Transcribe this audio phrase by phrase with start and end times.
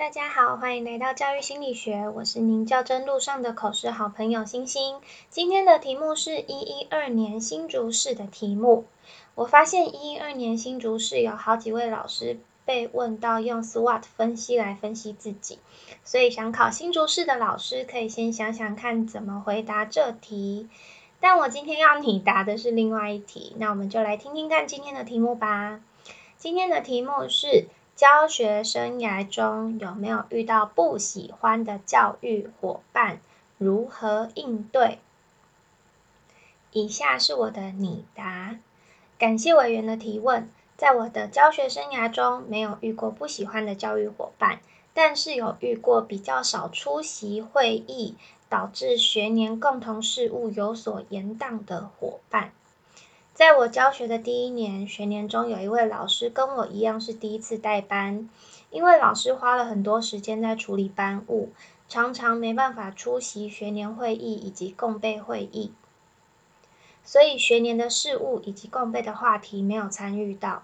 [0.00, 4.98] 大家好，欢迎来到教育心理学，我是您较真路上的口试好朋友星星。
[5.28, 8.86] 今天的题目是一一二年新竹市的题目。
[9.34, 15.58] 我发现一一二年新竹市有好几位老师被问到用 SWOT 分析来分析自己，
[16.02, 20.70] 所以想考新竹市的老师可以先想想看怎么回答这题。
[21.20, 25.82] 但我今天要你答的是另外一题，那我们就来听听看今天的题目吧。
[26.38, 27.66] 今天的题目是。
[28.00, 33.20] 教学生涯中有没有遇到不喜欢的教育伙伴？
[33.58, 35.00] 如何应对？
[36.72, 38.56] 以下是我的拟答。
[39.18, 40.48] 感谢委员的提问。
[40.78, 44.60] 在我的教学生涯中，没有遇过不喜欢的教育伙伴，
[44.94, 48.14] 但是有遇过比较少出席会议，
[48.48, 52.52] 导致学年共同事务有所延宕的伙伴。
[53.40, 58.28] 在我教学的第一年学年中，有一位老师跟我一样是第一次带班，
[58.68, 61.48] 因为老师花了很多时间在处理班务，
[61.88, 65.72] 常常没办法出席学年会议以及共备会议，
[67.02, 70.62] 所以学年的事务以及共备的话题没有参与到。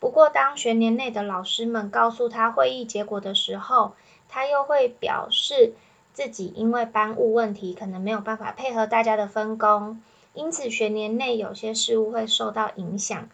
[0.00, 3.92] 不过，当学年内的老师们告诉他会议结果的时候，
[4.30, 5.74] 他又会表示
[6.14, 10.00] 自己因为班务问题，可能没有办法配合大家的分工。
[10.34, 13.28] 因此，学年内有些事物会受到影响，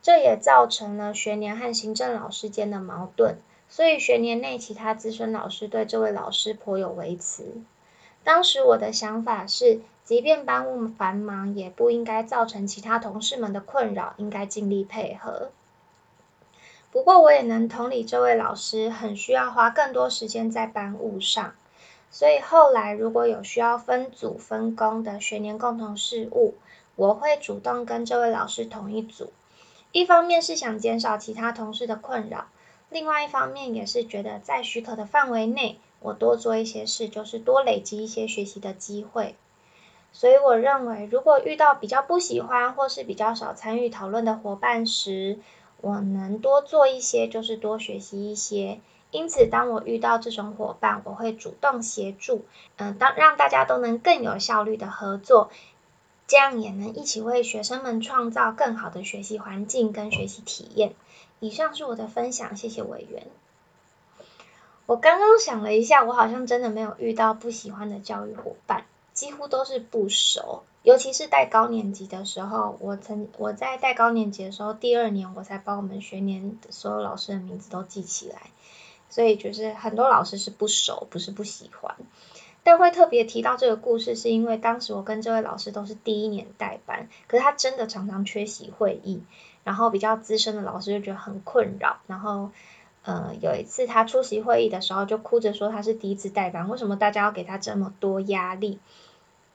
[0.00, 3.36] 这也造成了学年和行政老师间的矛盾。
[3.68, 7.60] 所以，学年内其他资深老师对这位老师颇有微词。
[8.22, 15.50] 当时我的想法是，即便班务繁忙，也不应该造成其他同事们的困扰，应该尽力配合。
[16.92, 21.54] 不过，我也能同理这位老师很需要花更多时间在班务上。
[22.16, 26.54] 所以后来，如果有需要分组分工的学年共同事务，
[26.94, 29.30] 我会主动跟这位老师同一组。
[29.92, 32.46] 一方面是想减少其他同事的困扰，
[32.88, 39.34] 另外一方面也是觉得在许可的范围内，我多做一些事，就是多累积一些学习的机会。
[40.10, 45.38] 所以我认为，如果遇到比较不喜欢或是比较少参与讨论的伙伴时，
[45.82, 48.80] 我能多做一些，就是多学习一些。
[49.10, 52.44] 因此，当我遇到这种伙伴，我会主动协助，
[52.76, 55.50] 嗯，当让大家都能更有效率的合作，
[56.26, 60.94] 这样也能一起为学生们创造更好的学习环境跟学习体验。
[61.38, 63.26] 以上是我的分享，谢谢委员。
[64.86, 70.64] 我刚刚想了一下，我好像真的没有遇到不喜欢的教育伙伴，几乎都是不熟。
[70.82, 78.50] 尤其是带高年级的时候，我曾我在带高年级的时候，第二年我才把我们学年所有老师的名字都记起来。
[79.08, 81.96] 所以就是很多老师是不熟，不是不喜欢，
[82.62, 89.22] 但会特别提到这个故事，是因为当时我跟这位老师都是第一年代班，可是他真的常常缺席会议，
[89.64, 92.50] 然后比较资深的老师就觉得很困扰，然后
[93.04, 98.78] 呃有一次他出席会议的时候就哭着说他是第一次代班，为什么大家要给他这么多压力？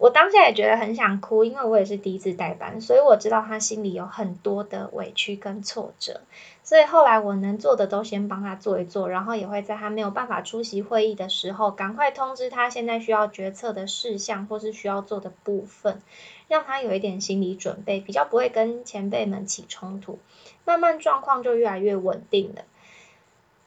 [0.02, 6.22] 我当下也觉得很想哭，因为我也是第一次代班，所以我知道他心里有很多的委屈跟挫折。
[6.64, 16.02] 所以后来我能做的都先帮他做一做，然后也会在他没有办法出席会议的时候，赶快通知他现在需要决策的事项或是需要做的部分，
[16.48, 20.18] 让他有一点心理准备，比较不会跟前辈们起冲突。
[20.66, 22.64] 慢慢状况就越来越稳定了。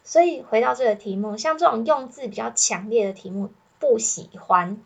[0.03, 4.79] 所以回到这个题目，像这种用字比较强烈的题目，不喜欢。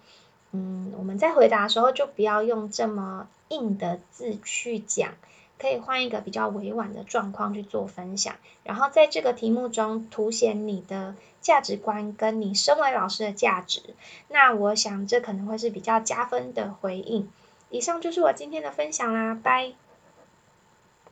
[0.52, 5.14] 嗯，我们在回答的时候就不要用这么硬的字去讲，
[5.58, 13.82] 可以换一个比较委婉的状况去做分享，然后在这个题目中凸显你的价值观跟你身为老师的价值，
[14.28, 17.28] 那我想这可能会是比较加分的回应。
[17.70, 19.72] 以上就是我今天的分享啦，拜。